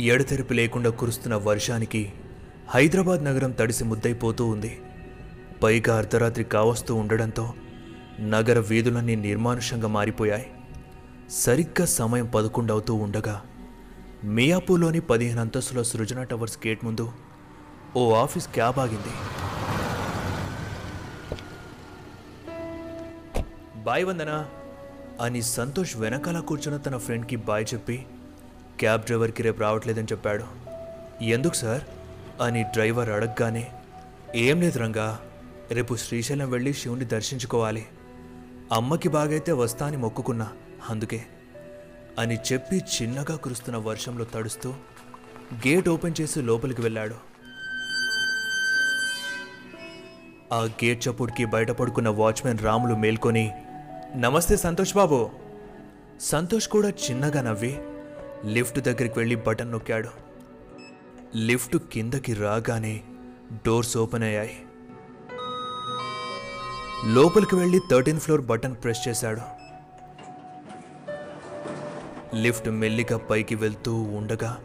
[0.00, 2.12] ఎడతెరిపి లేకుండా కురుస్తున్న వర్షానికి
[2.68, 4.80] హైదరాబాద్ నగరం తడిసి ముద్దైపోతూ ఉంది.
[5.62, 7.54] పైగా అర్ధరాత్రి కావస్తూ ఉండడంతో
[8.20, 10.46] నగర వీధులన్నీ నిర్మానుషంగా మారిపోయాయి.
[11.30, 13.42] సరిగ్గా సమయం పదకొండు అవుతూ ఉండగా
[14.24, 17.12] మియాపూర్లోని పదిహేను అంతస్తుల సృజన టవర్స్ గేట్ ముందు
[17.96, 19.12] ఓ ఆఫీస్ క్యాబ్ ఆగింది.
[23.80, 24.46] బాయ్ వందనా!
[25.20, 28.06] అని సంతోష్ వెనకాల కూర్చున్న తన ఫ్రెండ్కి బాయ్ చెప్పి
[28.80, 30.44] క్యాబ్ డ్రైవర్కి రేపు రావట్లేదని చెప్పాడు.
[31.24, 31.82] ఎందుకు సార్?
[32.42, 33.68] అని డ్రైవర్ అడగగానే
[34.34, 35.20] ఏం లేదు రంగా
[35.70, 37.86] రేపు శ్రీశైలం వెళ్ళి శివుని దర్శించుకోవాలి.
[38.72, 40.48] అమ్మకి బాగైతే వస్తా అని మొక్కుకున్నా
[40.90, 41.24] అందుకే.
[42.18, 44.74] అని చెప్పి చిన్నగా కురుస్తున్న వర్షంలో తడుస్తూ
[45.54, 47.14] గేట్ ఓపెన్ చేసి లోపలికి వెళ్ళాడు.
[50.54, 53.52] ఆ గేట్ చప్పుడుకి బయట పడుకున్న వాచ్మెన్ రాములు మేల్కొని
[54.16, 55.30] నమస్తే సంతోష్ బాబు.
[56.20, 57.78] సంతోష్ కూడా చిన్నగా నవ్వి
[58.44, 60.08] లిఫ్ట్ దగ్గరికి వెళ్ళి బటన్ నొక్కాడు.
[61.36, 63.00] లిఫ్ట్ కిందకి రాగానే
[63.66, 64.56] డోర్స్ ఓపెన్ అయ్యాయి.
[67.06, 69.40] లోపలికి వెళ్ళి థర్టీన్ ఫ్లోర్ బటన్ ప్రెస్ చేశాడు.
[72.36, 74.58] లిఫ్ట్ మెల్లిగా పైకి వెళ్తూ ఉండగా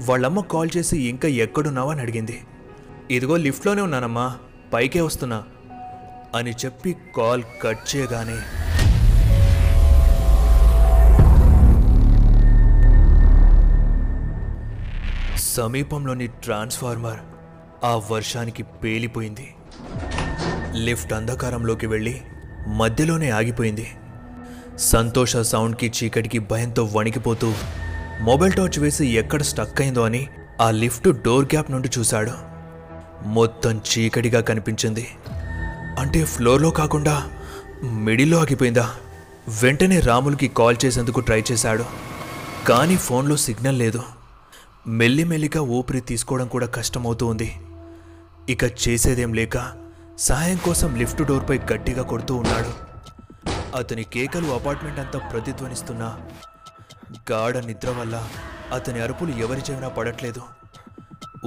[0.00, 1.92] వాళ్ళమ్మ కాల్ చేసి ఇంకా ఎక్కడున్నావా?
[1.92, 2.44] అని అడిగింది.
[3.10, 4.38] ఇదిగో లిఫ్ట్లోనే ఉన్నానమ్మా
[4.72, 5.44] పైకే వస్తున్నా
[6.34, 8.59] అని చెప్పి కాల్ కట్ చేయగానే
[15.50, 17.18] సమీపంలోని ట్రాన్స్ఫార్మర్
[17.84, 19.54] ఆ వర్షానికి పేలిపోయింది.
[20.72, 22.20] లిఫ్ట్ అంధకారంలోకి వెళ్ళి
[22.68, 23.90] మధ్యలోనే ఆగిపోయింది.
[24.78, 27.52] సంతోష సౌండ్కి చీకటికి భయంతో వణికిపోతూ
[28.20, 30.28] మొబైల్ టార్చ్ వేసి ఎక్కడ స్టక్ అయిందో అని
[30.60, 32.30] ఆ లిఫ్ట్ డోర్ గ్యాప్ నుండి చూశాడు.
[33.24, 35.08] మొత్తం చీకటిగా కనిపించింది.
[35.98, 37.28] అంటే ఫ్లోర్లో కాకుండా
[37.82, 38.90] మిడిల్లో ఆగిపోయిందా?
[39.62, 41.84] వెంటనే రాములకి కాల్ చేసేందుకు ట్రై చేశాడు.
[42.68, 44.02] కానీ ఫోన్లో సిగ్నల్ లేదు.
[44.86, 47.56] మెల్లిమెల్లిగా ఊపిరి తీసుకోవడం కూడా కష్టమవుతూ ఉంది.
[48.48, 49.72] ఇక చేసేదేం లేక
[50.18, 52.90] సహాయం కోసం లిఫ్ట్ డోర్పై గట్టిగా కొడుతూ ఉన్నాడు.
[53.76, 56.20] అతని కేకలు అపార్ట్మెంట్ అంతా ప్రతిధ్వనిస్తున్నా.
[57.32, 58.28] గాఢ నిద్ర వల్ల
[58.72, 60.42] అతని అరుపులు ఎవరి చెవినా పడట్లేదు.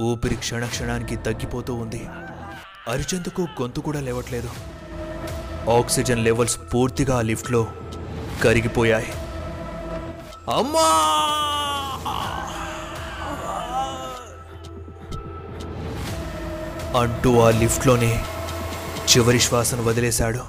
[0.00, 2.06] ఊపిరి క్షణక్షణానికి తగ్గిపోతూ ఉంది.
[2.88, 4.48] అరిచేందుకు గొంతు కూడా లేవట్లేదు.
[5.70, 7.66] ఆక్సిజన్ లెవెల్స్ పూర్తిగా ఆ లిఫ్ట్లో
[8.42, 9.12] కరిగిపోయాయి.
[10.56, 11.10] అమ్మా!
[16.94, 18.10] అంటూ ఆ లిఫ్ట్లోనే
[19.08, 20.42] చివరి శ్వాసను వదిలేశాడు.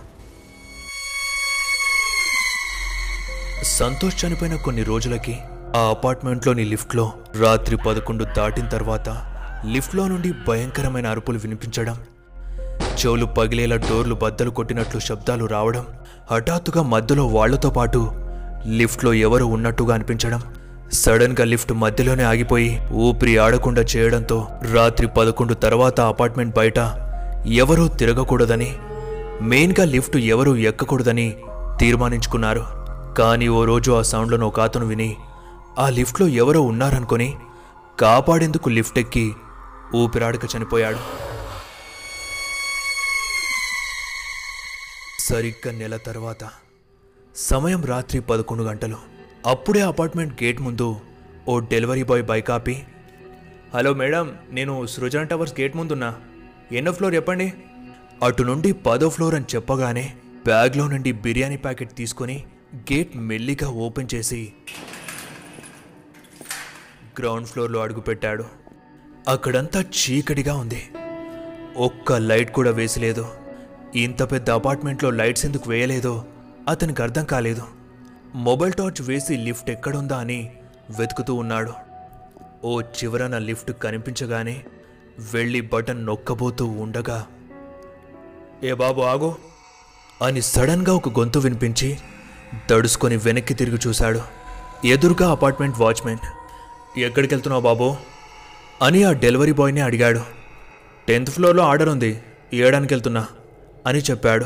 [3.63, 5.35] సంతోష్ చనిపోయిన కొన్ని రోజులకి
[5.75, 7.05] ఆ అపార్ట్మెంట్లోని లిఫ్ట్లో
[7.41, 9.09] రాత్రి పదకొండు దాటిన తర్వాత
[9.65, 11.97] లిఫ్ట్లో నుండి భయంకరమైన అరుపులు వినిపించడం
[12.99, 15.85] చెవులు పగిలేలా డోర్లు బద్దలు కొట్టినట్లు శబ్దాలు రావడం
[16.31, 18.01] హఠాత్తుగా మధ్యలో వాళ్ళతో పాటు
[18.77, 20.41] లిఫ్ట్లో ఎవరు ఉన్నట్టుగా అనిపించడం
[20.93, 26.79] సడన్గా లిఫ్ట్ మధ్యలోనే ఆగిపోయి ఊపిరి ఆడకుండా చేయడంతో రాత్రి పదకొండు తర్వాత అపార్ట్మెంట్ బయట
[27.47, 28.75] ఎవరూ తిరగకూడదని
[29.41, 31.37] మెయిన్గా లిఫ్ట్ ఎవరూ ఎక్కకూడదని
[31.79, 32.63] తీర్మానించుకున్నారు.
[33.17, 35.15] కానీ ఓ రోజు ఆ సౌండ్లను ఒక అతను విని
[35.79, 37.35] ఆ లిఫ్ట్లో ఎవరో ఉన్నారనుకొని
[37.99, 39.33] కాపాడేందుకు లిఫ్ట్ ఎక్కి
[39.95, 40.97] ఊపిరాడక చనిపోయాడు.
[45.19, 46.43] సరిగ్గా నెల తర్వాత
[47.35, 49.14] సమయం రాత్రి పదకొండు గంటలు.
[49.49, 50.85] అప్పుడే అపార్ట్మెంట్ గేట్ ముందు
[51.47, 52.75] ఓ డెలివరీ బాయ్ బైక్ ఆపి
[53.73, 56.09] హలో మేడం నేను సృజన టవర్స్ గేట్ ముందున్నా.
[56.71, 57.53] ఎన్నో ఫ్లోర్ చెప్పండి.
[58.23, 60.05] అటు నుండి పదో ఫ్లోర్ అని చెప్పగానే
[60.45, 62.37] బ్యాగ్లో నుండి బిర్యానీ ప్యాకెట్ తీసుకొని
[62.91, 64.53] గేట్ మెల్లిగా ఓపెన్ చేసి
[67.19, 68.47] గ్రౌండ్ ఫ్లోర్లో అడుగుపెట్టాడు
[69.27, 70.81] అక్కడంతా చీకటిగా ఉంది.
[71.77, 73.27] ఒక్క లైట్ కూడా వేసలేదు
[74.05, 76.25] ఇంత పెద్ద అపార్ట్మెంట్లో లైట్స్ ఎందుకు వేయలేదో
[76.69, 77.65] అతనికి అర్థం కాలేదు.
[78.35, 80.51] మొబైల్ టార్చ్ వేసి లిఫ్ట్ ఎక్కడుందా అని
[80.99, 81.73] వెతుకుతూ ఉన్నాడు.
[82.63, 84.63] ఓ చివరన లిఫ్ట్ కనిపించగానే
[85.33, 87.25] వెళ్ళి బటన్ నొక్కబోతూ ఉండగా
[88.63, 89.35] ఏ బాబు ఆగు
[90.21, 91.97] అని సడన్గా ఒక గొంతు వినిపించి
[92.71, 94.21] దడుసుకొని వెనక్కి తిరిగి చూశాడు.
[94.85, 96.17] ఎదురుగా అపార్ట్మెంట్ వాచ్మెన్
[96.99, 97.95] ఎక్కడికి వెళ్తున్నావు బాబు?
[98.81, 100.21] అని ఆ డెలివరీ బాయ్ని అడిగాడు.
[101.07, 102.21] టెన్త్ ఫ్లోర్లో ఆర్డర్ ఉంది
[102.53, 103.27] ఏడానికి వెళ్తున్నా
[103.87, 104.45] అని చెప్పాడు.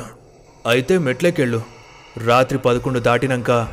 [0.67, 1.78] అయితే మెట్లెక్కెళ్ళు
[2.17, 3.67] రాత్రి పదకొండు దాటినాక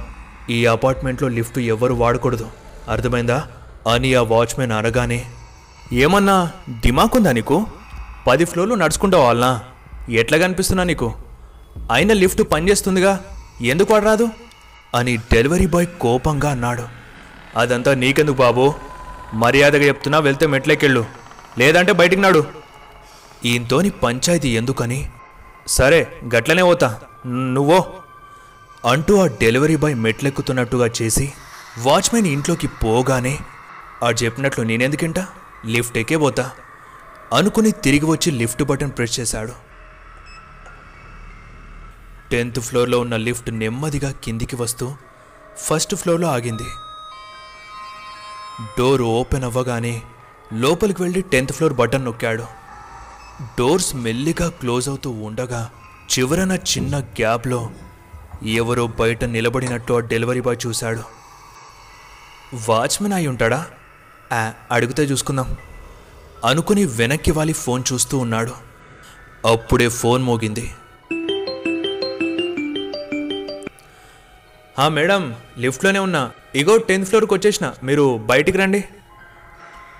[0.50, 2.48] ఈ అపార్ట్మెంట్లో లిఫ్ట్ ఎవ్వరు వాడకూడదు.
[2.88, 3.46] అర్థమైందా?
[3.92, 5.24] అని ఆ వాచ్మెన్ అనగానే
[5.92, 7.66] ఏమన్నా దిమాకుందా నీకు?
[8.26, 9.60] పది ఫ్లోర్లు నడుచుకుంటా వాళ్ళనా
[10.08, 11.14] ఎట్లా కనిపిస్తున్నా నీకు?
[11.92, 13.24] అయినా లిఫ్ట్ పనిచేస్తుందిగా
[13.60, 14.28] ఎందుకు వాడరాదు?
[14.94, 16.82] అని డెలివరీ బాయ్ కోపంగా అన్నాడు.
[17.56, 18.74] అదంతా నీకెందుకు బాబు?
[19.34, 21.04] మర్యాదగా చెప్తున్నా వెళ్తే మెట్లెక్కెళ్ళు.
[21.58, 22.44] లేదంటే బయటికి నాడు.
[23.44, 25.10] ఈయంతోని పంచాయతీ ఎందుకని?
[25.66, 26.06] సరే
[26.36, 27.00] గట్లనే పోతా.
[27.26, 27.84] నువ్వో
[28.86, 31.32] అంటూ ఆ డెలివరీ బాయ్ మెట్లెక్కుతున్నట్టుగా చేసి
[31.78, 33.38] వాచ్మెన్ ఇంట్లోకి పోగానే
[34.02, 35.18] ఆడు చెప్పినట్లు నేనెందుకింట?
[35.66, 36.50] లిఫ్ట్ ఎక్కే పోతా.
[37.32, 39.52] అనుకుని తిరిగి వచ్చి లిఫ్ట్ బటన్ ప్రెస్ చేశాడు.
[42.30, 44.94] టెన్త్ ఫ్లోర్లో ఉన్న లిఫ్ట్ నెమ్మదిగా కిందికి వస్తూ
[45.58, 46.68] ఫస్ట్ ఫ్లోర్లో ఆగింది.
[48.78, 50.02] డోర్ ఓపెన్ అవ్వగానే
[50.52, 52.46] లోపలికి వెళ్ళి టెన్త్ ఫ్లోర్ బటన్ నొక్కాడు.
[53.58, 55.70] డోర్స్ మెల్లిగా క్లోజ్ అవుతూ ఉండగా
[56.12, 57.70] చివరన చిన్న గ్యాప్లో
[58.42, 61.00] ఎవరో బయట నిలబడినట్టు ఆ డెలివరీ బాయ్ చూశాడు.
[62.68, 63.66] వాచ్మెన్ అయి ఉంటాడా?
[64.70, 65.56] అడిగితే చూసుకుందాం.
[66.44, 68.52] అనుకుని వెనక్కి వాలి ఫోన్ చూస్తూ ఉన్నాడు.
[69.46, 70.74] అప్పుడే ఫోన్ మోగింది.
[74.88, 76.30] మేడం లిఫ్ట్లోనే ఉన్నా.
[76.54, 77.72] ఇగో టెన్త్ ఫ్లోర్కి వచ్చేసిన.
[77.82, 78.84] మీరు బయటికి రండి.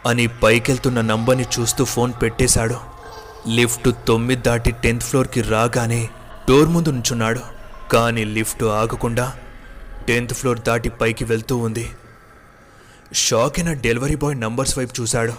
[0.07, 2.77] అని పైకెళ్తున్న నంబర్ని చూస్తూ ఫోన్ పెట్టేశాడు.
[3.49, 6.09] లిఫ్ట్ తొమ్మిది దాటి టెన్త్ ఫ్లోర్కి రాగానే
[6.49, 7.56] డోర్ ముందు నుంచున్నాడు.
[7.93, 9.33] కానీ లిఫ్ట్ ఆగకుండా
[10.09, 11.91] టెన్త్ ఫ్లోర్ దాటి పైకి వెళ్తూ ఉంది.
[13.13, 15.33] షాక్ అయిన డెలివరీ బాయ్ నంబర్స్ వైపు చూశాడు.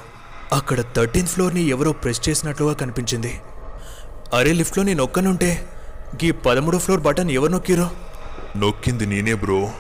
[0.52, 3.42] అక్కడ థర్టీన్త్ ఫ్లోర్ని ఎవరో ప్రెస్ చేసినట్లుగా కనిపించింది.
[4.34, 5.70] అరే లిఫ్ట్లో నేను ఒక్కనుంటే
[6.16, 7.90] గీ పదమూడో ఫ్లోర్ బటన్ ఎవరు నొక్కిరో?
[8.58, 9.72] నొక్కింది నేనే బ్రో.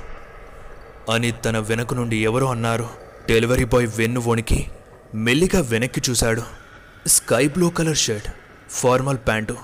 [1.13, 2.89] అని తన వెనక నుండి ఎవరో అన్నారు.
[3.27, 4.71] డెలివరీ బాయ్ వెన్ను వణికి
[5.15, 6.41] మెల్లిగా వెనక్కి చూశాడు.
[7.07, 8.31] Sky blue colour shirt
[8.69, 9.57] formal pant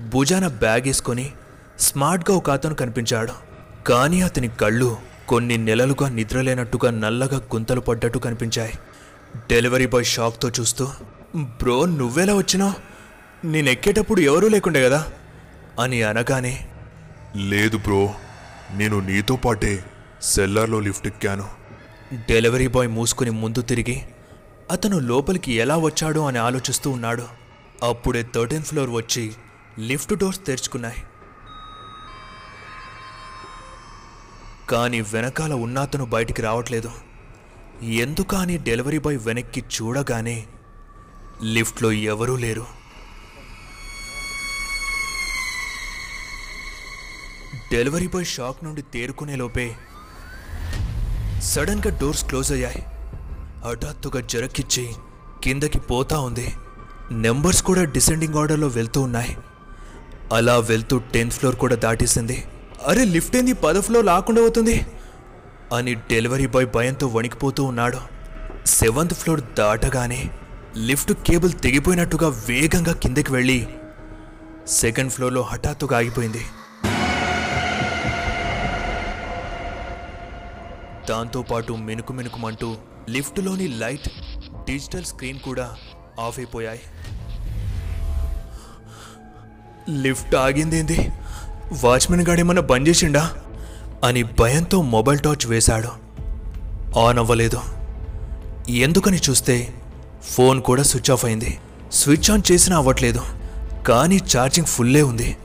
[0.00, 1.32] భుజాన బ్యాగ్ వేసుకొని
[1.80, 3.32] స్మార్ట్గా ఒక అతను కనిపించాడు.
[3.82, 4.96] కానీ అతని కళ్ళు
[5.28, 8.72] కొన్ని నెలలుగా నిద్రలేనట్టుగా నల్లగా గుంతలు పడ్డట్టు కనిపించాయి.
[9.36, 10.88] డెలివరీ బాయ్ షాక్తో చూస్తూ
[11.36, 12.72] బ్రో నువ్వెలా వచ్చినావు?
[13.46, 15.12] నేను ఎక్కేటప్పుడు ఎవరూ లేకుండే కదా?
[15.80, 16.68] అని అనగానే
[17.36, 18.14] లేదు బ్రో
[18.72, 19.84] నేను నీతో పాటే
[20.22, 21.48] సెల్లార్లో లిఫ్ట్ ఎక్కాను.
[22.14, 24.02] డెలివరీ బాయ్ మూసుకుని ముందు తిరిగి
[24.70, 27.26] అతను లోపలికి ఎలా వచ్చాడో అని ఆలోచిస్తూ ఉన్నాడు.
[27.82, 29.32] అప్పుడే థర్టీన్త్ ఫ్లోర్ వచ్చి
[29.78, 30.96] లిఫ్ట్ డోర్స్ తెరుచుకున్నాయి.
[34.70, 36.90] కానీ వెనకాల ఉన్న అతను బయటికి రావట్లేదు.
[37.82, 40.46] ఎందుకు అని డెలివరీ బాయ్ వెనక్కి చూడగానే
[41.42, 42.66] లిఫ్ట్లో ఎవరూ లేరు.
[47.72, 49.76] డెలివరీ బాయ్ షాక్ నుండి తేరుకునే లోపే
[51.40, 52.82] సడన్గా డోర్స్ క్లోజ్ అయ్యాయి.
[53.64, 54.84] హఠాత్తుగా జరక్కిచ్చి
[55.44, 56.48] కిందకి పోతా ఉంది.
[57.12, 59.36] నెంబర్స్ కూడా డిసెండింగ్ ఆర్డర్లో వెళ్తూ ఉన్నాయి.
[60.32, 62.44] అలా వెళ్తూ టెన్త్ ఫ్లోర్ కూడా దాటేసింది.
[62.86, 63.52] అరే లిఫ్ట్ ఏంది?
[63.52, 64.86] పదో ఫ్లోర్ లాకుండా పోతుంది.
[65.74, 67.98] అని డెలివరీ బాయ్ భయంతో వణికిపోతూ ఉన్నాడు.
[68.66, 70.30] సెవెంత్ ఫ్లోర్ దాటగానే
[70.76, 73.68] లిఫ్ట్ కేబుల్ తెగిపోయినట్టుగా వేగంగా కిందకి వెళ్ళి
[74.66, 76.44] సెకండ్ ఫ్లోర్లో హఠాత్తుగా ఆగిపోయింది.
[81.08, 82.76] దాంతోపాటు మెనుకు మినుకుమంటూ
[83.08, 84.08] లిఫ్ట్లోని లైట్
[84.70, 85.76] డిజిటల్ స్క్రీన్ కూడా
[86.20, 86.80] ఆఫ్ అయిపోయాయి.
[90.02, 91.12] లిఫ్ట్ ఆగిందేంది?
[91.72, 93.34] వాచ్మెన్ గాడేమన్నా బంద్ చేసిండా?
[94.04, 95.88] అని భయంతో మొబైల్ టార్చ్ వేశాడు.
[96.98, 97.60] ఆన్ అవ్వలేదు
[98.70, 99.74] ఎందుకని చూస్తే
[100.22, 101.58] ఫోన్ కూడా స్విచ్ ఆఫ్ అయింది.
[101.92, 103.20] స్విచ్ ఆన్ చేసినా అవ్వట్లేదు.
[103.88, 105.36] కానీ ఛార్జింగ్ ఫుల్లే ఉంది.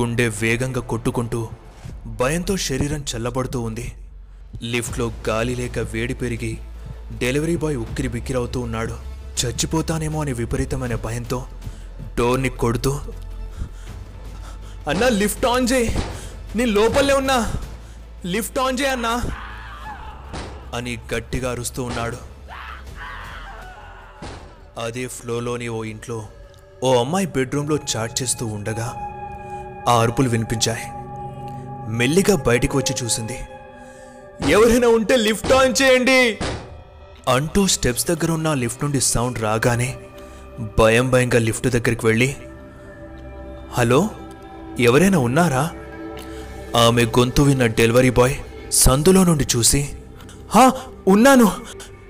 [0.00, 1.48] గుండె వేగంగా కొట్టుకుంటూ
[2.06, 3.92] భయంతో శరీరం చల్లబడుతూ ఉంది.
[4.62, 6.58] లిఫ్ట్లో గాలి లేక వేడి పెరిగి
[7.18, 8.96] డెలివరీ బాయ్ ఉక్కిరి బిక్కిరవుతూ ఉన్నాడు.
[9.46, 11.46] చచ్చిపోతానేమో అనే విపరీతమైన భయంతో
[12.18, 13.00] డోర్ని కొడుతూ
[14.90, 15.96] అన్నా లిఫ్ట్ ఆన్ చేయి.
[16.56, 17.52] నేను లోపలే ఉన్నా.
[18.24, 19.22] లిఫ్ట్ ఆన్ చేయి అన్నా.
[20.74, 22.16] అని గట్టిగా అరుస్తూ ఉన్నాడు.
[24.80, 26.28] అదే ఫ్లోలోని ఓ ఇంట్లో
[26.82, 28.94] ఓ అమ్మాయి బెడ్రూమ్లో చాట్ చేస్తూ ఉండగా
[29.88, 30.84] ఆ అరుపులు వినిపించాయి.
[31.90, 33.38] మెల్లిగా బయటికి వచ్చి చూసింది.
[34.52, 36.38] ఎవరైనా ఉంటే లిఫ్ట్ ఆన్ చేయండి!
[37.28, 39.98] అంటూ స్టెప్స్ దగ్గర ఉన్న లిఫ్ట్ నుండి సౌండ్ రాగానే
[40.78, 42.36] భయం భయంగా లిఫ్ట్ దగ్గరికి వెళ్ళి
[43.72, 44.10] హలో?
[44.78, 45.70] ఎవరైనా ఉన్నారా?
[46.76, 48.36] ఆమె గొంతు విన్న డెలివరీ బాయ్
[48.72, 49.88] సందులో నుండి చూసి
[50.50, 50.72] హా
[51.06, 51.52] ఉన్నాను.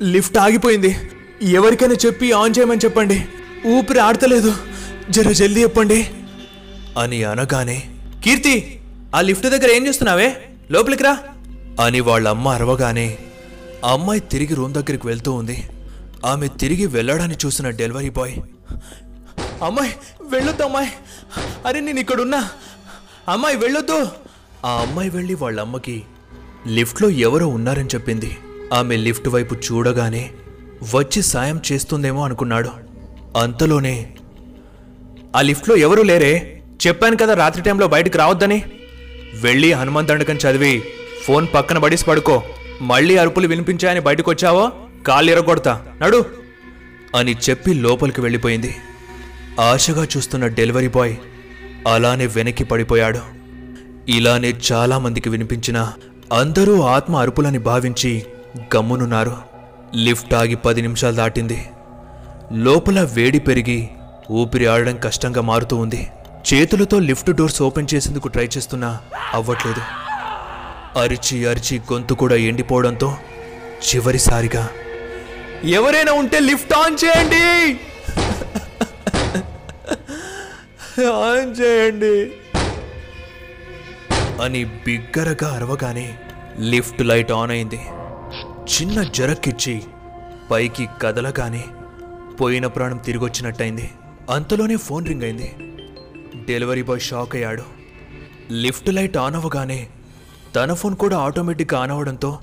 [0.03, 0.97] లిఫ్ట్ ఆగిపోయింది.
[1.43, 3.25] ఎవరికైనా చెప్పి ఆన్ చేయమని చెప్పండి.
[3.67, 4.55] ఊపిరి ఆడతలేదు.
[5.11, 6.11] జర జల్దీ చెప్పండి.
[6.99, 7.83] అని అనగానే
[8.25, 8.81] కీర్తి
[9.15, 10.37] ఆ లిఫ్ట్ దగ్గర ఏం చేస్తున్నావే?
[10.71, 11.19] లోపలికి రా.
[11.85, 13.19] అని వాళ్ళ అమ్మ అరవగానే
[13.85, 15.65] ఆ అమ్మాయి తిరిగి రూమ్ దగ్గరికి వెళ్తూ ఉంది.
[16.25, 18.35] ఆమె తిరిగి వెళ్ళడాన్ని చూసిన డెలివరీ బాయ్
[19.65, 20.93] అమ్మాయి వెళ్ళొద్దు అమ్మాయి
[21.67, 22.49] అరే నేను ఇక్కడున్నా.
[23.29, 24.09] అమ్మాయి వెళ్ళొద్దు.
[24.65, 26.03] ఆ అమ్మాయి వెళ్ళి వాళ్ళ అమ్మకి
[26.67, 28.37] లిఫ్ట్లో ఎవరో ఉన్నారని చెప్పింది.
[28.73, 30.31] ఆమె లిఫ్ట్ వైపు చూడగానే
[30.95, 32.71] వచ్చి సాయం చేస్తుందేమో అనుకున్నాడు.
[33.37, 34.17] అంతలోనే
[35.37, 36.63] ఆ లిఫ్ట్లో ఎవరూ లేరే?
[36.87, 38.65] చెప్పాను కదా రాత్రి టైంలో బయటకు రావద్దని.
[39.41, 40.83] వెళ్ళి హనుమంతండకం చదివి
[41.25, 42.43] ఫోన్ పక్కన పడేసి పడుకో.
[42.83, 44.73] మళ్ళీ అరుపులు వినిపించాయని బయటకు వచ్చావో
[45.07, 45.87] కాళ్ళు ఎరగొడతా.
[46.03, 46.25] నడు.
[47.17, 48.77] అని చెప్పి లోపలికి వెళ్ళిపోయింది.
[49.59, 51.17] ఆశగా చూస్తున్న డెలివరీ బాయ్
[51.87, 53.21] అలానే వెనక్కి పడిపోయాడు.
[54.09, 55.79] ఇలానే చాలామందికి వినిపించిన
[56.33, 58.23] అందరూ ఆత్మ అరుపులని భావించి
[58.75, 59.37] గమ్మునున్నారు.
[59.95, 61.69] లిఫ్ట్ ఆగి పది నిమిషాలు దాటింది.
[62.53, 63.89] లోపల వేడి పెరిగి
[64.31, 66.03] ఊపిరి ఆడడం కష్టంగా మారుతూ ఉంది.
[66.49, 68.99] చేతులతో లిఫ్ట్ డోర్స్ ఓపెన్ చేసేందుకు ట్రై చేస్తున్నా
[69.35, 69.83] అవ్వట్లేదు.
[71.01, 73.17] అరిచి అరిచి గొంతు కూడా ఎండిపోవడంతో
[73.89, 74.69] చివరిసారిగా
[75.65, 77.45] ఎవరైనా ఉంటే లిఫ్ట్ ఆన్ చేయండి!
[81.05, 82.33] ఆన్ చేయండి.
[84.43, 86.19] అని బిగ్గరగా అరవగానే
[86.61, 87.81] లిఫ్ట్ లైట్ ఆన్ అయింది.
[88.61, 89.83] చిన్న జరక్కిచ్చి
[90.51, 91.65] పైకి కదలగానే
[92.41, 93.91] పోయిన ప్రాణం తిరిగొచ్చినట్టయింది.
[94.31, 95.55] అంతలోనే ఫోన్ రింగ్ అయింది.
[96.47, 97.63] డెలివరీ బాయ్ షాక్ అయ్యాడు.
[98.53, 99.89] లిఫ్ట్ లైట్ ఆన్ అవ్వగానే
[100.57, 102.39] తన ఫోన్ కూడా ఆటోమేటిక్గా ఆన్ అవ్వడంతో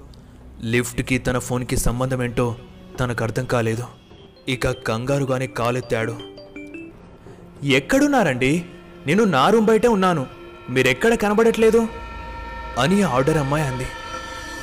[0.64, 2.56] లిఫ్ట్కి తన ఫోన్కి సంబంధం ఏంటో
[3.00, 3.84] తనకు అర్థం కాలేదు.
[4.48, 6.37] ఇక కంగారుగానే కాలెత్తాడు.
[7.64, 8.66] ఎక్కడున్నారండి?
[9.08, 10.26] నేను నా రూమ్ బయటే ఉన్నాను.
[10.70, 11.88] మీరెక్కడ కనబడట్లేదు?
[12.80, 13.86] అని ఆర్డర్ అమ్మాయి అంది.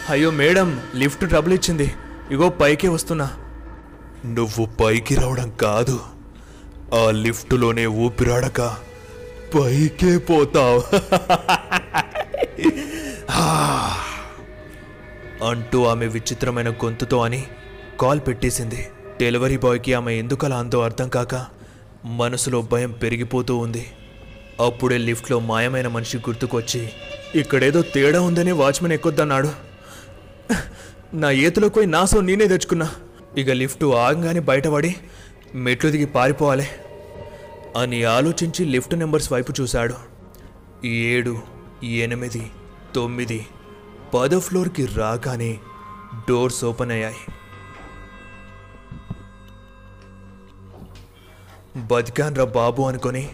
[0.09, 1.95] అయ్యో మేడం లిఫ్ట్ ట్రబుల్ ఇచ్చింది.
[2.31, 3.31] ఇగో పైకే వస్తున్నా.
[4.27, 6.01] నువ్వు పైకి రావడం కాదు.
[6.95, 8.61] ఆ లిఫ్టులోనే ఊపిరాడక
[9.55, 10.83] పైకే పోతావు.
[15.49, 17.47] అంటూ ఆమె విచిత్రమైన గొంతుతో అని
[18.01, 18.87] కాల్ పెట్టేసింది.
[19.21, 21.35] డెలివరీ బాయ్కి ఆమె ఎందుకలా అందో అర్థం కాక
[22.05, 23.87] మనసులో భయం పెరిగిపోతూ ఉంది.
[24.61, 26.89] అప్పుడే లిఫ్ట్లో మాయమైన మనిషి గుర్తుకొచ్చి
[27.35, 29.51] ఇక్కడేదో తేడా ఉందని వాచ్మెన్ ఎక్కొద్దన్నాడు.
[31.15, 32.91] నా ఏతులోకి పోయి నాసో నేనే తెచ్చుకున్నా.
[33.39, 34.97] ఇక లిఫ్ట్ ఆగంగానే బయటపడి
[35.55, 36.69] మెట్లు దిగి పారిపోవాలి
[37.77, 39.95] అని ఆలోచించి లిఫ్ట్ నెంబర్స్ వైపు చూశాడు.
[40.87, 41.39] ఏడు
[41.85, 42.51] ఎనిమిది
[42.95, 43.47] తొమ్మిది
[44.15, 45.59] పదో ఫ్లోర్కి రాగానే
[46.29, 47.17] డోర్స్ ఓపెన్ అయ్యాయి.
[51.77, 53.29] బతికాన్రా బాబు అనుకొని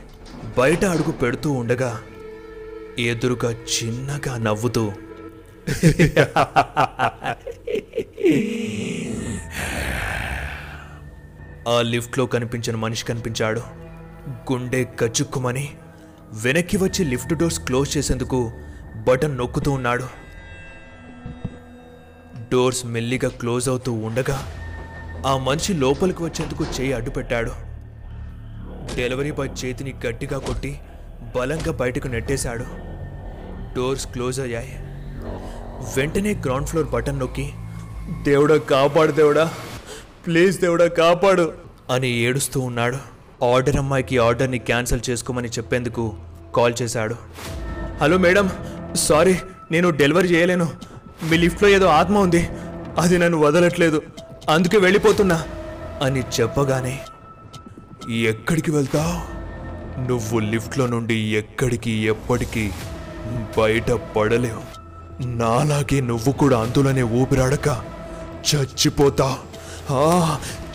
[0.59, 2.02] బయట అడుగు పెడుతూ ఉండగా
[2.99, 4.92] ఎదురుగా చిన్నగా నవ్వుతూ
[11.68, 13.61] ఆ లిఫ్ట్లో కనిపించిన మనిషి కనిపించాడు.
[14.52, 15.68] గుండె గచ్చుక్కుమని
[16.32, 18.52] వెనక్కి వచ్చి లిఫ్ట్ డోర్స్ క్లోజ్ చేసేందుకు
[18.97, 20.04] బటన్ నొక్కుతూ ఉన్నాడు.
[22.52, 24.52] డోర్స్ మెల్లిగా క్లోజ్ అవుతూ ఉండగా
[25.26, 27.70] ఆ మనిషి లోపలికి వచ్చేందుకు చేయి అడ్డుపెట్టాడు.
[28.97, 30.78] డెలివరీ బాయ్ చేతిని గట్టిగా కొట్టి
[31.37, 32.64] బలంగా బయటకు నెట్టేశాడు.
[33.76, 34.76] డోర్స్ క్లోజ్ అయ్యాయి.
[35.97, 37.52] వెంటనే గ్రౌండ్ ఫ్లోర్ బటన్ నొక్కి
[38.23, 39.50] దేవుడా కాపాడు దేవుడా
[40.26, 41.52] ప్లీజ్ దేవుడా కాపాడు
[41.90, 42.97] అని ఏడుస్తూ ఉన్నాడు.
[43.44, 46.14] ఆర్డర్ అమ్మాయికి ఆర్డర్ని క్యాన్సిల్ చేసుకోమని చెప్పేందుకు
[46.56, 47.16] కాల్ చేశాడు.
[48.00, 48.50] హలో మేడం
[48.94, 49.37] సారీ
[49.70, 50.68] నేను డెలివరీ చేయలేను.
[51.30, 52.49] మీ లిఫ్ట్లో ఏదో ఆత్మ ఉంది.
[52.99, 54.02] అది నన్ను వదలట్లేదు.
[54.50, 55.44] అందుకే వెళ్ళిపోతున్నా
[56.02, 57.00] అని చెప్పగానే
[58.09, 59.40] ఎక్కడికి వెళ్తావు?
[60.00, 62.71] నువ్వు లిఫ్ట్లో నుండి ఎక్కడికి ఎప్పటికీ
[63.59, 64.71] బయట పడలేవు.
[65.26, 67.83] నాలాగే నువ్వు కూడా అందులోనే ఊపిరాడక
[68.54, 69.38] చచ్చిపోతా.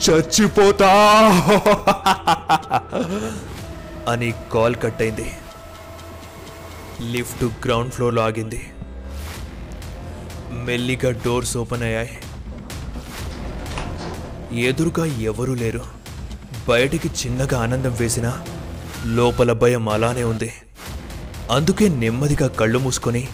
[0.10, 0.88] చచ్చిపోతా.
[4.10, 5.32] అని కాల్ కట్ అయింది
[7.12, 8.70] లిఫ్ట్ గ్రౌండ్ ఫ్లోర్లో ఆగింది.
[10.51, 12.17] మెల్లిగా డోర్స్ ఓపెన్ అయ్యాయి.
[14.62, 16.04] ఎదురుగా ఎవరూ లేరు.
[16.67, 18.45] బయటికి చిన్నగా ఆనందం వేసినా
[19.05, 20.53] లోపల భయం అలానే ఉంది.
[21.51, 23.27] అందుకే నెమ్మదిగా కళ్ళు మూసుకొని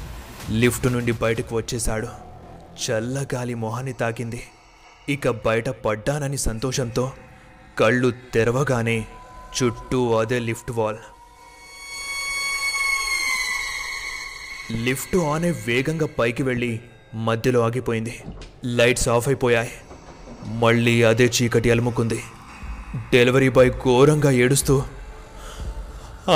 [0.51, 2.07] లిఫ్ట్ నుండి బయటకు వచ్చేశాడు.
[2.83, 4.43] చల్లగాలి మొహాన్ని తాకింది.
[5.09, 7.11] ఇక బయట పడ్డానని సంతోషంతో
[7.79, 9.05] కళ్ళు తెరవగానే
[9.63, 10.97] చుట్టూ అదే లిఫ్ట్ వాల్.
[14.83, 16.79] లిఫ్ట్ ఆన్ వేగంగా పైకి వెళ్ళి
[17.15, 18.23] మధ్యలో ఆగిపోయింది.
[18.65, 19.71] లైట్స్ ఆఫ్ అయిపోయాయి.
[20.45, 22.23] మళ్ళీ అదే చీకటి అలుముకుంది.
[22.95, 24.83] డెలివరీ బాయ్ ఘోరంగా ఏడుస్తూ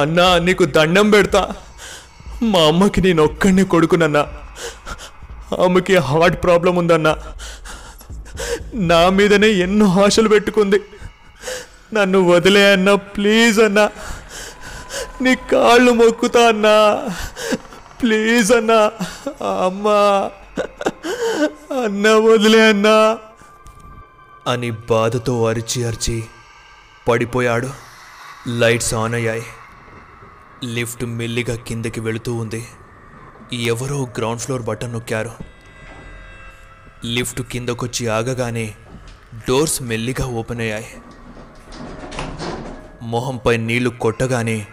[0.02, 1.54] అన్నా నీకు దండం పెడతా.
[2.44, 4.28] మా అమ్మకి నేను ఒక్కడినే కొడుకునన్నా.
[5.64, 7.16] ఆమెకి హార్ట్ ప్రాబ్లం ఉందన్నా.
[8.74, 10.82] నా మీదనే ఎన్నో ఆశలు పెట్టుకుంది.
[11.94, 13.90] నన్ను వదిలే అన్నా ప్లీజ్ అన్నా.
[15.22, 17.06] నీ కాళ్ళు మొక్కుతా అన్నా.
[18.02, 18.92] ప్లీజ్ అన్నా.
[19.66, 20.30] అమ్మా
[21.84, 23.18] అన్నా వదిలే అన్నా.
[24.48, 26.24] అని బాధతో అరిచి అరిచి
[27.08, 27.70] పడిపోయాడు.
[28.48, 29.44] లైట్స్ ఆన్ అయ్యాయి.
[30.66, 32.68] లిఫ్ట్ మెల్లిగా కిందకి వెళుతూ ఉంది.
[33.54, 35.32] ఎవరో గ్రౌండ్ ఫ్లోర్ బటన్ నొక్కారు.
[37.06, 38.76] లిఫ్ట్ కిందకొచ్చి ఆగగానే
[39.50, 40.88] డోర్స్ మెల్లిగా ఓపెన్ అయ్యాయి.
[43.02, 44.68] మొహంపై నీళ్ళు కొట్టగానే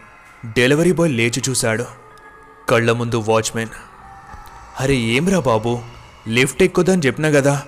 [0.47, 1.85] డెలివరీ బాయ్ లేచి చూశాడు.
[2.69, 3.69] కళ్ళ ముందు వాచ్మెన్.
[4.81, 5.83] అరే ఏమ్రా బాబు?
[6.29, 7.63] లిఫ్ట్ ఎక్కుదని చెప్పినా కదా?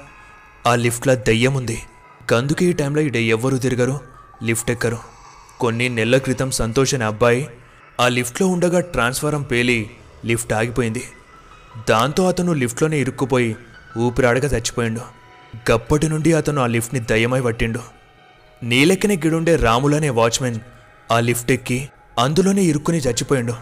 [0.67, 1.83] ఆ లిఫ్ట్లో దయ్యం ఉంది.
[2.31, 4.14] కందుకే ఈ టైంలో ఇడ ఎవ్వరూ తిరగరు.
[4.43, 4.99] లిఫ్ట్ ఎక్కరు.
[5.61, 7.49] కొన్ని నెలల క్రితం సంతోష్ అనే అబ్బాయి
[8.01, 9.91] ఆ లిఫ్ట్లో ఉండగా ట్రాన్స్ఫారం పేలి
[10.25, 11.03] లిఫ్ట్ ఆగిపోయింది.
[11.91, 13.57] దాంతో అతను లిఫ్ట్లోనే ఇరుక్కుపోయి
[13.99, 15.01] ఊపిరాడక చచ్చిపోయిండు.
[15.71, 17.81] గప్పటి నుండి అతను ఆ లిఫ్ట్ని దయ్యమై పట్టిండు.
[18.63, 20.59] నీలెక్కనే గిడుండే రాములనే వాచ్మెన్
[21.13, 21.89] ఆ లిఫ్ట్ ఎక్కి
[22.19, 23.55] అందులోనే ఇరుక్కుని చచ్చిపోయిండు.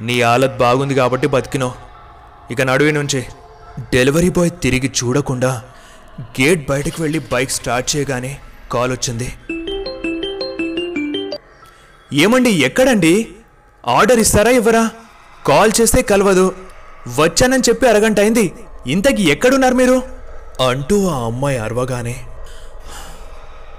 [0.00, 1.74] నీ ఆలత్ బాగుంది కాబట్టి బతికినో
[2.50, 3.24] ఇక నడువి నుంచి.
[3.80, 5.62] డెలివరీ బాయ్ తిరిగి చూడకుండా
[6.20, 8.38] గేట్ బయటకు వెళ్ళి బైక్ స్టార్ట్ చేయగానే
[8.72, 9.32] కాల్ వచ్చింది
[12.12, 13.28] ఏమండి ఎక్కడండి?
[13.86, 14.90] ఆర్డర్ ఇస్తారా ఇవ్వరా?
[15.46, 16.54] కాల్ చేస్తే కలవదు.
[17.18, 18.52] వచ్చానని చెప్పి అరగంట అయింది.
[18.86, 20.02] ఇంతకి ఎక్కడున్నారు మీరు?
[20.68, 22.26] అంటూ ఆ అమ్మాయి అరవగానే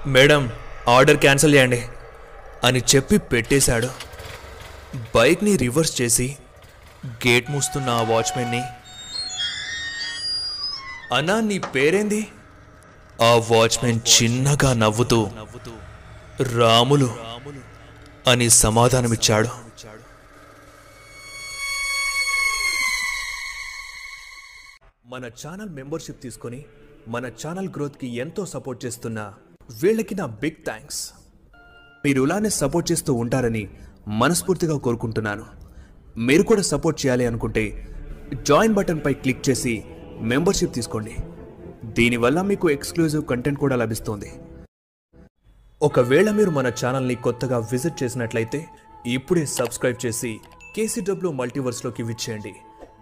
[0.06, 0.52] మేడం
[0.90, 1.84] ఆర్డర్ క్యాన్సిల్ చేయండి
[2.64, 3.90] అని చెప్పి పెట్టేశాడు.
[5.16, 6.38] బైక్ని రివర్స్ చేసి
[7.08, 8.62] గేట్ మూస్తున్న ఆ వాచ్మెన్ని
[11.18, 12.28] అన్నా నీ పేరేంది?
[13.22, 15.30] ఆ వాచ్మెన్ చిన్నగా నవ్వుతూ
[16.42, 17.06] రాములు.
[17.06, 17.71] రాములు
[18.28, 19.48] అని సమాధానమిచ్చాడు.
[25.06, 26.66] మన ఛానల్ మెంబర్షిప్ తీసుకొని
[27.08, 29.34] మన ఛానల్ గ్రోత్కి ఎంతో సపోర్ట్ చేస్తున్న
[29.82, 31.14] వీళ్ళకి నా బిగ్ థ్యాంక్స్.
[32.06, 33.70] మీరు ఇలానే సపోర్ట్ చేస్తూ ఉంటారని
[34.08, 35.46] మనస్ఫూర్తిగా కోరుకుంటున్నాను.
[36.18, 37.88] మీరు కూడా సపోర్ట్ చేయాలి అనుకుంటే
[38.44, 39.84] జాయిన్ బటన్పై క్లిక్ చేసి
[40.22, 41.16] మెంబర్షిప్ తీసుకోండి.
[41.84, 44.32] దీనివల్ల మీకు ఎక్స్క్లూజివ్ కంటెంట్ కూడా లభిస్తుంది.
[45.84, 48.68] ఒకవేళ మీరు మన ఛానల్ని కొత్తగా విజిట్ చేసినట్లయితే
[49.06, 50.40] ఇప్పుడే సబ్స్క్రైబ్ చేసి
[50.76, 52.56] కేసీడబ్ల్యూ మల్టీవర్స్లోకి విచ్చేయండి.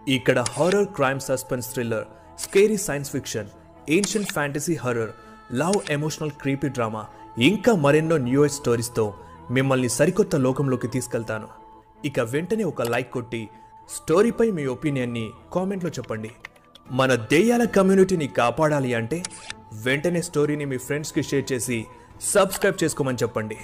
[0.07, 2.05] ఇక్కడ horror crime suspense thriller
[2.39, 3.49] scary science fiction
[3.89, 5.11] ancient fantasy horror
[5.53, 7.03] love emotional creepy drama
[7.37, 9.13] ఇంకా మరెన్నో న్యూయర్ స్టోరీస్తో
[9.51, 11.47] మిమ్మల్ని సరికొత్త లోకంలోకి తీసుకెళ్తాను.
[12.05, 13.49] ఇక వెంటనే ఒక లైక్ కొట్టి
[13.89, 16.31] స్టోరీపై మీ ఒపీనియన్ని కామెంట్లో చెప్పండి.
[16.91, 19.23] మన దెయ్యాల కమ్యూనిటీని కాపాడాలి అంటే
[19.83, 21.85] వెంటనే స్టోరీని మీ ఫ్రెండ్స్కి షేర్ చేసి
[22.21, 23.57] సబ్స్క్రైబ్ చేసుకోమని చెప్పండి.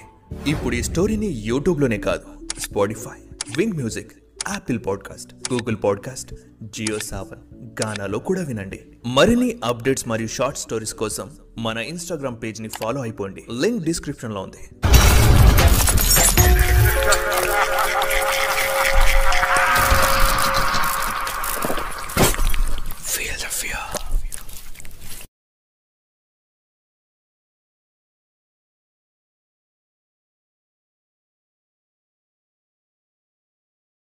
[0.46, 3.16] ఇప్పుడు ఈ స్టోరీని యూట్యూబ్లోనే కాదు Spotify
[3.56, 4.12] Wynk music
[4.52, 8.80] Apple podcast Google podcast Jio Saavn గానాలో కూడా వినండి.
[9.06, 13.44] మరిన్ని అప్డేట్స్ మరియు షార్ట్ స్టోరీస్ కోసం మన ఇన్స్టాగ్రామ్ పేజ్ని ఫాలో అయిపోండి.
[13.60, 14.86] లింక్ డిస్క్రిప్షన్లో ఉంది.